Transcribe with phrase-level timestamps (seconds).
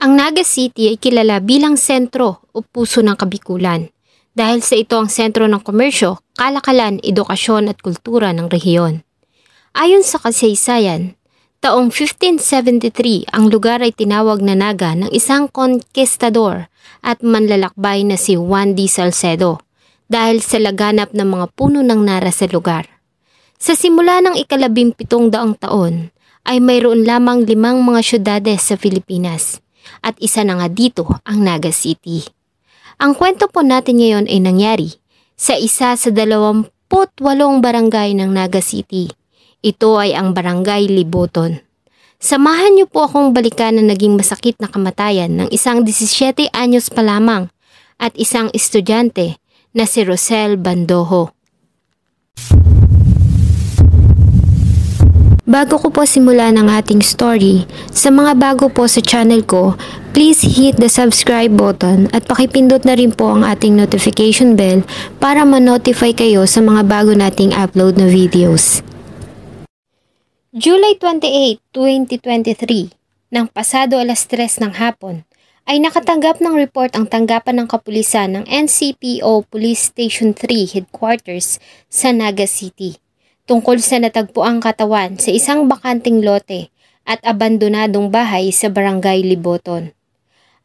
[0.00, 3.92] Ang Naga City ay kilala bilang sentro o puso ng Kabikulan
[4.32, 9.04] dahil sa ito ang sentro ng komersyo, kalakalan, edukasyon at kultura ng rehiyon.
[9.76, 11.20] Ayon sa kasaysayan,
[11.60, 16.72] taong 1573 ang lugar ay tinawag na Naga ng isang konkistador
[17.04, 18.88] at manlalakbay na si Juan D.
[18.88, 19.60] Salcedo
[20.08, 22.88] dahil sa laganap ng mga puno ng nara sa lugar.
[23.60, 26.08] Sa simula ng ikalabing pitong daang taon,
[26.48, 29.60] ay mayroon lamang limang mga syudades sa Pilipinas
[30.00, 32.22] at isa na nga dito ang Naga City.
[33.00, 34.90] Ang kwento po natin ngayon ay nangyari
[35.34, 36.70] sa isa sa 28
[37.64, 39.08] barangay ng Naga City.
[39.60, 41.60] Ito ay ang Barangay Liboton.
[42.20, 47.00] Samahan niyo po akong balikan ang naging masakit na kamatayan ng isang 17 anyos pa
[47.00, 47.48] lamang
[47.96, 49.40] at isang estudyante
[49.72, 51.32] na si Rosel Bandoho.
[55.48, 59.72] Bago ko po simulan ang ating story, sa mga bago po sa channel ko,
[60.12, 64.84] please hit the subscribe button at pakipindot na rin po ang ating notification bell
[65.16, 68.84] para ma-notify kayo sa mga bago nating upload na videos.
[70.52, 75.24] July 28, 2023, ng pasado alas 3 ng hapon,
[75.64, 81.56] ay nakatanggap ng report ang tanggapan ng kapulisan ng NCPO Police Station 3 Headquarters
[81.88, 83.00] sa Naga City
[83.48, 86.68] tungkol sa natagpuang katawan sa isang bakanting lote
[87.08, 89.96] at abandonadong bahay sa barangay Liboton.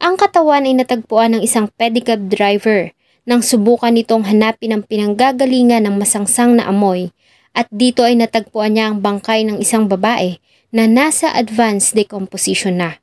[0.04, 2.92] Ang katawan ay natagpuan ng isang pedicab driver
[3.23, 7.16] nang subukan nitong hanapin ang pinanggagalingan ng masangsang na amoy
[7.56, 10.38] at dito ay natagpuan niya ang bangkay ng isang babae
[10.75, 13.00] na nasa advanced decomposition na.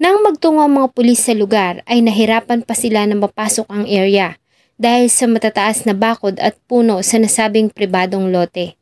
[0.00, 4.40] Nang magtungo ang mga pulis sa lugar ay nahirapan pa sila na mapasok ang area
[4.78, 8.77] dahil sa matataas na bakod at puno sa nasabing pribadong lote.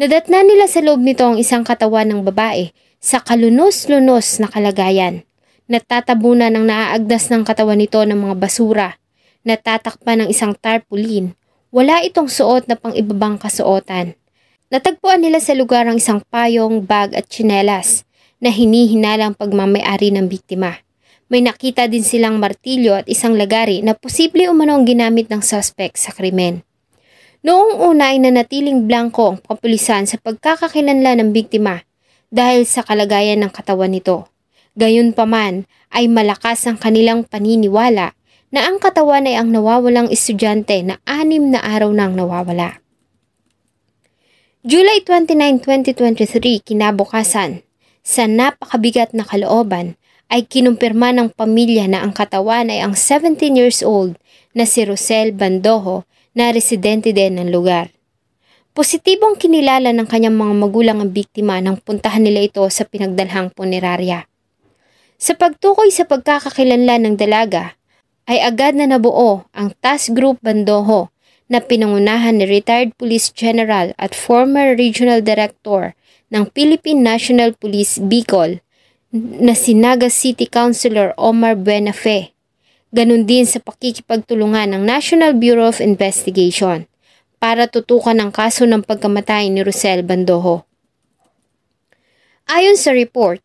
[0.00, 5.28] Nadatna nila sa loob nito ang isang katawan ng babae sa kalunos-lunos na kalagayan.
[5.68, 8.96] Natatabunan ng naaagdas ng katawan nito ng mga basura.
[9.44, 11.36] Natatakpan ng isang tarpaulin.
[11.68, 12.96] Wala itong suot na pang
[13.36, 14.16] kasuotan.
[14.72, 18.08] Natagpuan nila sa lugar ang isang payong, bag at tsinelas
[18.40, 20.80] na hinihinalang pagmamayari ng biktima.
[21.28, 26.00] May nakita din silang martilyo at isang lagari na posible umano ang ginamit ng suspect
[26.00, 26.64] sa krimen.
[27.42, 31.82] Noong una ay nanatiling blanco ang kapulisan sa pagkakakilanlan ng biktima
[32.30, 34.30] dahil sa kalagayan ng katawan nito.
[34.78, 38.14] Gayunpaman ay malakas ang kanilang paniniwala
[38.54, 42.78] na ang katawan ay ang nawawalang estudyante na anim na araw nang nawawala.
[44.62, 47.66] July 29, 2023, kinabukasan,
[48.06, 49.98] sa napakabigat na kalooban,
[50.30, 54.14] ay kinumpirma ng pamilya na ang katawan ay ang 17 years old
[54.54, 57.92] na si Rosel Bandoho na residente din ng lugar.
[58.72, 64.24] Positibong kinilala ng kanyang mga magulang ang biktima nang puntahan nila ito sa pinagdalhang punerarya.
[65.20, 67.76] Sa pagtukoy sa pagkakakilanlan ng dalaga,
[68.24, 71.12] ay agad na nabuo ang Task Group Bandoho
[71.52, 75.92] na pinangunahan ni retired Police General at former Regional Director
[76.32, 78.64] ng Philippine National Police Bicol
[79.12, 82.31] na si Naga City Councilor Omar Buenafe
[82.92, 86.84] ganun din sa pakikipagtulungan ng National Bureau of Investigation
[87.40, 90.68] para tutukan ang kaso ng pagkamatay ni Rosel Bandoho.
[92.52, 93.40] Ayon sa report,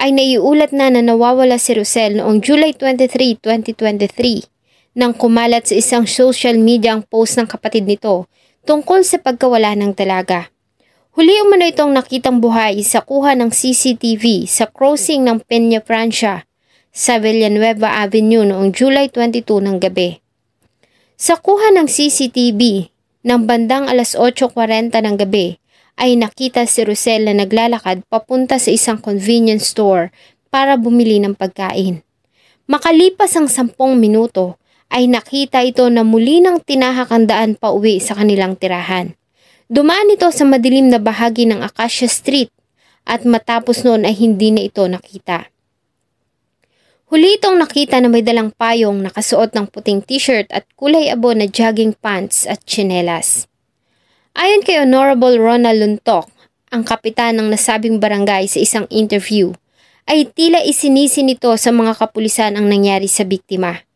[0.00, 6.08] ay naiulat na na nawawala si Rosel noong July 23, 2023 nang kumalat sa isang
[6.08, 8.24] social media ang post ng kapatid nito
[8.64, 10.48] tungkol sa pagkawala ng dalaga.
[11.16, 16.44] Huli umano itong nakitang buhay sa kuha ng CCTV sa crossing ng Peña Francia
[16.96, 20.16] sa Villanueva Avenue noong July 22 ng gabi.
[21.20, 22.88] Sa kuha ng CCTV
[23.20, 25.60] ng bandang alas 8.40 ng gabi
[26.00, 30.08] ay nakita si Rosel na naglalakad papunta sa isang convenience store
[30.48, 32.00] para bumili ng pagkain.
[32.64, 34.56] Makalipas ang sampung minuto
[34.88, 39.12] ay nakita ito na muli ng tinahakandaan pa uwi sa kanilang tirahan.
[39.68, 42.48] Dumaan ito sa madilim na bahagi ng Acacia Street
[43.04, 45.52] at matapos noon ay hindi na ito nakita.
[47.06, 51.46] Huli itong nakita na may dalang payong nakasuot ng puting t-shirt at kulay abo na
[51.46, 53.46] jogging pants at chinelas.
[54.34, 56.26] Ayon kay Honorable Ronald Luntok,
[56.74, 59.54] ang kapitan ng nasabing barangay sa isang interview,
[60.10, 63.86] ay tila isinisi nito sa mga kapulisan ang nangyari sa biktima.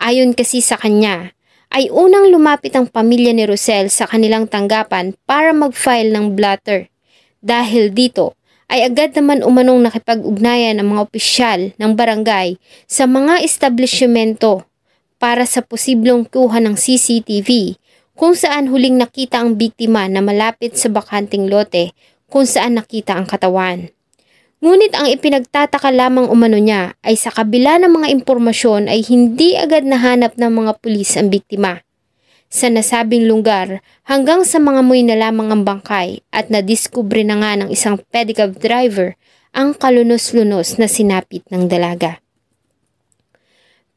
[0.00, 1.36] Ayon kasi sa kanya,
[1.68, 6.88] ay unang lumapit ang pamilya ni Rosel sa kanilang tanggapan para mag-file ng blotter.
[7.44, 8.40] Dahil dito,
[8.72, 12.56] ay agad naman umanong nakipag-ugnayan ang mga opisyal ng barangay
[12.88, 14.64] sa mga establishmento
[15.20, 17.76] para sa posiblong kuha ng CCTV
[18.16, 21.92] kung saan huling nakita ang biktima na malapit sa bakanting lote
[22.30, 23.90] kung saan nakita ang katawan.
[24.64, 29.84] Ngunit ang ipinagtataka lamang umano niya ay sa kabila ng mga impormasyon ay hindi agad
[29.84, 31.83] nahanap ng mga pulis ang biktima.
[32.54, 37.58] Sa nasabing lugar hanggang sa mga muy na lamang ang bangkay at nadiskubre na nga
[37.58, 39.18] ng isang pedicab driver
[39.50, 42.22] ang kalunos-lunos na sinapit ng dalaga.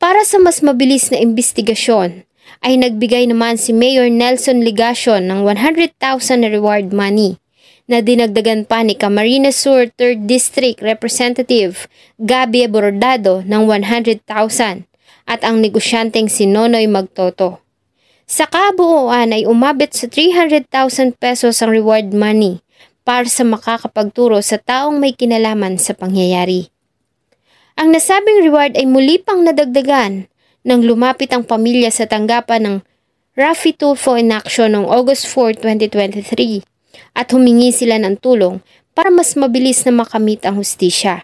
[0.01, 2.25] Para sa mas mabilis na investigasyon,
[2.65, 5.93] ay nagbigay naman si Mayor Nelson Ligacion ng 100,000
[6.41, 7.37] na reward money
[7.85, 11.85] na dinagdagan pa ni Camarines Sur 3rd District Representative
[12.17, 14.25] Gabi Bordado ng 100,000
[15.29, 17.66] at ang negosyanteng si Nonoy Magtoto.
[18.27, 22.59] Sa kabuuan ay umabot sa 300,000 pesos ang reward money
[23.07, 26.67] para sa makakapagturo sa taong may kinalaman sa pangyayari.
[27.79, 30.27] Ang nasabing reward ay muli pang nadagdagan
[30.67, 32.75] nang lumapit ang pamilya sa tanggapan ng
[33.39, 36.67] Rafi Tulfo in Action noong August 4, 2023
[37.15, 38.59] at humingi sila ng tulong
[38.91, 41.23] para mas mabilis na makamit ang hustisya.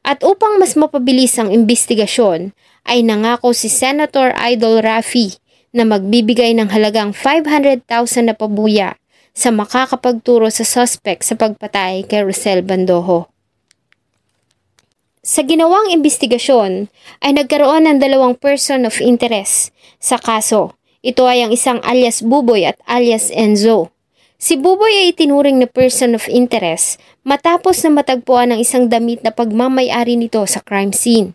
[0.00, 2.56] At upang mas mapabilis ang investigasyon,
[2.88, 5.36] ay nangako si Senator Idol Rafi
[5.72, 7.84] na magbibigay ng halagang 500,000
[8.28, 8.96] na pabuya
[9.36, 13.30] sa makakapagturo sa suspect sa pagpatay kay Rosel Bandoho.
[15.28, 16.88] Sa ginawang investigasyon
[17.20, 20.72] ay nagkaroon ng dalawang person of interest sa kaso.
[21.04, 23.92] Ito ay ang isang alias Buboy at alias Enzo.
[24.38, 29.34] Si Buboy ay itinuring na person of interest matapos na matagpuan ng isang damit na
[29.34, 31.34] pagmamayari nito sa crime scene.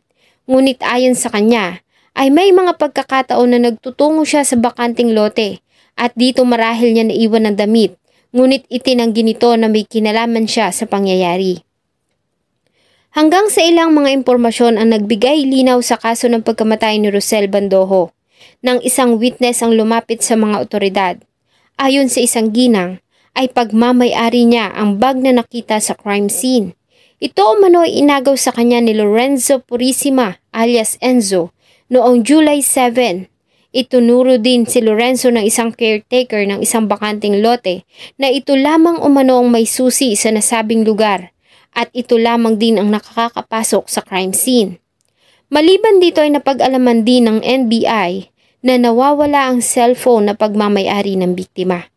[0.50, 1.83] Ngunit ayon sa kanya,
[2.14, 5.62] ay may mga pagkakataon na nagtutungo siya sa bakanting lote
[5.98, 7.98] at dito marahil niya naiwan ng damit,
[8.34, 11.62] ngunit itinanggi nito na may kinalaman siya sa pangyayari.
[13.14, 18.10] Hanggang sa ilang mga impormasyon ang nagbigay linaw sa kaso ng pagkamatay ni Rosel Bandoho,
[18.66, 21.16] nang isang witness ang lumapit sa mga otoridad
[21.74, 23.02] Ayon sa isang ginang,
[23.34, 26.78] ay pagmamayari niya ang bag na nakita sa crime scene.
[27.18, 31.50] Ito umano ay inagaw sa kanya ni Lorenzo Purisima alias Enzo
[31.94, 33.30] noong July 7.
[33.70, 37.86] Itunuro din si Lorenzo ng isang caretaker ng isang bakanting lote
[38.18, 41.30] na ito lamang umano ang may susi sa nasabing lugar
[41.74, 44.82] at ito lamang din ang nakakapasok sa crime scene.
[45.54, 48.30] Maliban dito ay napag-alaman din ng NBI
[48.66, 51.94] na nawawala ang cellphone na pagmamayari ng biktima.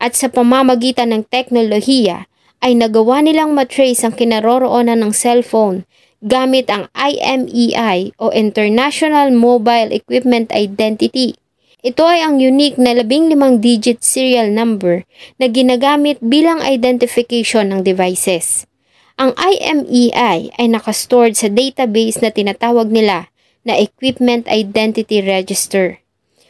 [0.00, 2.28] At sa pamamagitan ng teknolohiya
[2.64, 5.84] ay nagawa nilang matrace ang kinaroroonan ng cellphone
[6.26, 11.38] gamit ang IMEI o International Mobile Equipment Identity.
[11.86, 15.06] Ito ay ang unique na 15 digit serial number
[15.38, 18.66] na ginagamit bilang identification ng devices.
[19.14, 23.30] Ang IMEI ay nakastored sa database na tinatawag nila
[23.62, 26.02] na Equipment Identity Register.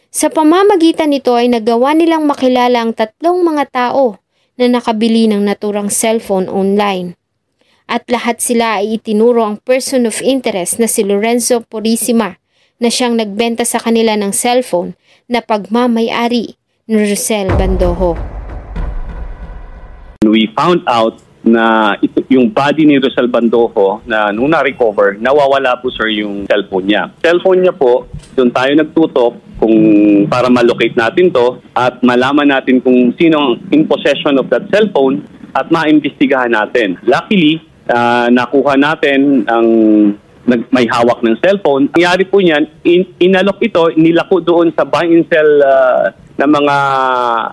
[0.09, 4.17] Sa pamamagitan nito ay nagawa nilang makilala ang tatlong mga tao
[4.57, 7.21] na nakabili ng naturang cellphone online.
[7.87, 12.35] At lahat sila ay itinuro ang person of interest na si Lorenzo Purisima
[12.83, 14.99] na siyang nagbenta sa kanila ng cellphone
[15.31, 16.59] na pagmamayari
[16.91, 18.19] ni Rosel Bandoho.
[20.27, 25.87] We found out na ito, yung body ni Rosal Bandojo na nung na-recover, nawawala po
[25.95, 27.15] sir yung cellphone niya.
[27.23, 29.79] Cellphone niya po, doon tayo nagtutok kung
[30.27, 35.23] para malocate natin to at malaman natin kung sino in possession of that cellphone
[35.55, 36.99] at maimbestigahan natin.
[37.07, 39.69] Luckily, uh, nakuha natin ang
[40.47, 41.91] nag, may hawak ng cellphone.
[41.91, 46.77] Nangyari po niyan, in, inalok ito, nilako doon sa buy and sell uh, ng mga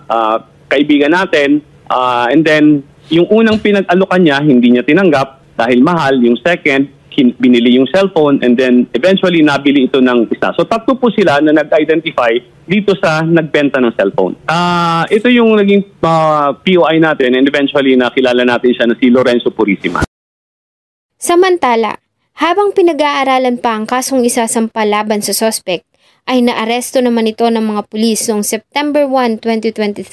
[0.05, 0.37] uh,
[0.69, 6.15] kaibigan natin uh, and then yung unang pinag-alokan niya, hindi niya tinanggap dahil mahal.
[6.23, 10.49] Yung second, binili yung cellphone and then eventually nabili ito ng isa.
[10.57, 12.33] So tatlo po sila na nag-identify
[12.65, 14.33] dito sa nagbenta ng cellphone.
[14.49, 19.53] Uh, ito yung naging uh, POI natin and eventually nakilala natin siya na si Lorenzo
[19.53, 20.01] Purisima.
[21.23, 22.03] Samantala,
[22.35, 25.87] habang pinag-aaralan pa ang kasong isasampa laban sa suspect,
[26.27, 30.03] ay naaresto naman ito ng mga pulis noong September 1, 2023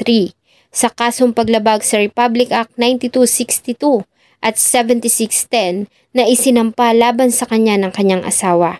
[0.71, 4.07] sa kasong paglabag sa Republic Act 9262
[4.39, 8.79] at 7610 na isinampa laban sa kanya ng kanyang asawa.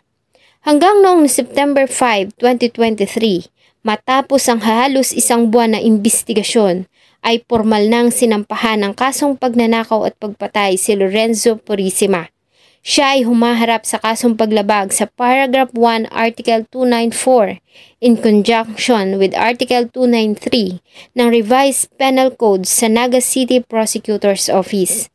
[0.63, 3.51] Hanggang noong September 5, 2023,
[3.83, 6.87] matapos ang halos isang buwan na imbestigasyon,
[7.21, 12.33] ay formal nang sinampahan ng kasong pagnanakaw at pagpatay si Lorenzo Purisima.
[12.81, 17.61] Siya ay humaharap sa kasong paglabag sa Paragraph 1 Article 294
[18.01, 20.81] in conjunction with Article 293
[21.13, 25.13] ng Revised Penal Code sa Naga City Prosecutor's Office.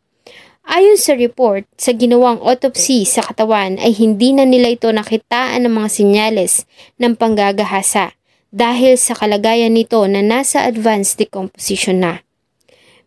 [0.65, 5.74] Ayon sa report, sa ginawang autopsy sa katawan ay hindi na nila ito nakitaan ng
[5.74, 6.69] mga sinyales
[7.01, 8.13] ng panggagahasa
[8.55, 12.24] dahil sa kalagayan nito na nasa advanced decomposition na.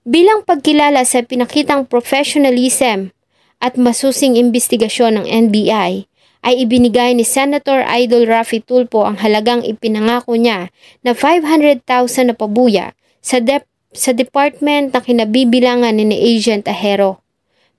[0.04, 3.16] Bilang pagkilala sa pinakitang professionalism
[3.64, 6.04] at masusing investigasyon ng NBI,
[6.38, 10.70] ay ibinigay ni Senator Idol Rafi Tulpo ang halagang ipinangako niya
[11.02, 11.82] na 500,000
[12.30, 17.24] na pabuya sa, dep- sa department na kinabibilangan ni Agent Ahero.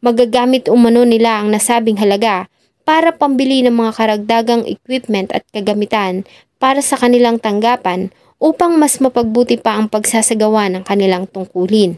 [0.03, 2.51] Magagamit umano nila ang nasabing halaga
[2.83, 6.27] para pambili ng mga karagdagang equipment at kagamitan
[6.59, 11.97] para sa kanilang tanggapan upang mas mapagbuti pa ang pagsasagawa ng kanilang tungkulin.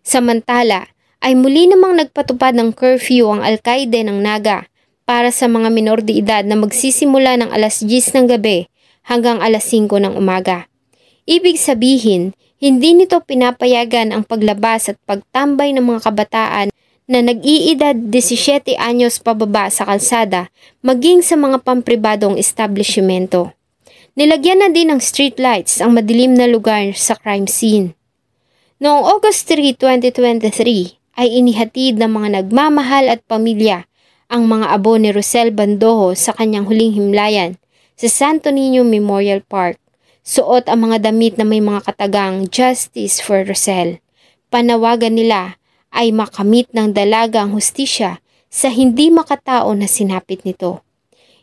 [0.00, 0.88] Samantala,
[1.20, 4.64] ay muli namang nagpatupad ng curfew ang alkaide ng Naga
[5.04, 8.72] para sa mga minor de edad na magsisimula ng alas 10 ng gabi
[9.04, 10.72] hanggang alas 5 ng umaga.
[11.28, 16.68] Ibig sabihin, hindi nito pinapayagan ang paglabas at pagtambay ng mga kabataan
[17.10, 20.46] na nag-iedad 17 anyos pababa sa kalsada
[20.78, 23.50] maging sa mga pampribadong establishmento.
[24.14, 27.98] Nilagyan na din ng streetlights ang madilim na lugar sa crime scene.
[28.78, 33.90] Noong August 3, 2023, ay inihatid ng mga nagmamahal at pamilya
[34.30, 37.58] ang mga abo ni Rosel Bandojo sa kanyang huling himlayan
[37.98, 39.76] sa Santo Niño Memorial Park.
[40.22, 43.98] Suot ang mga damit na may mga katagang Justice for Rosel.
[44.48, 45.59] Panawagan nila
[45.94, 50.82] ay makamit ng dalaga ang hustisya sa hindi makatao na sinapit nito.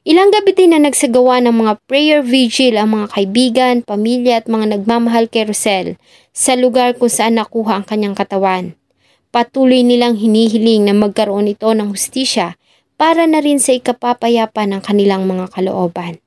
[0.07, 4.79] Ilang gabi din na nagsagawa ng mga prayer vigil ang mga kaibigan, pamilya at mga
[4.79, 5.99] nagmamahal kay Rosel
[6.31, 8.71] sa lugar kung saan nakuha ang kanyang katawan.
[9.35, 12.55] Patuloy nilang hinihiling na magkaroon ito ng hustisya
[12.95, 16.23] para na rin sa ikapapayapa ng kanilang mga kalooban.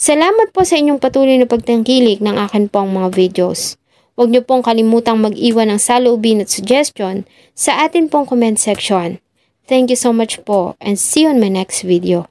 [0.00, 3.76] Salamat po sa inyong patuloy na pagtangkilik ng akin pong mga videos.
[4.14, 7.26] Huwag niyo pong kalimutang mag-iwan ng saloobin at suggestion
[7.58, 9.18] sa atin pong comment section.
[9.66, 12.30] Thank you so much po and see you on my next video.